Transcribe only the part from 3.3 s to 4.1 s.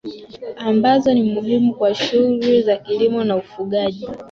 ufugaji